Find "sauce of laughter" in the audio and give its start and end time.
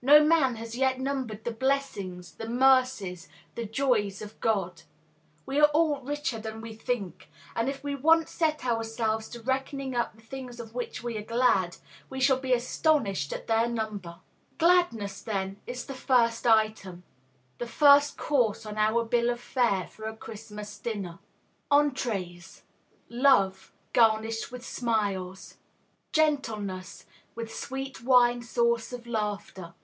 28.42-29.74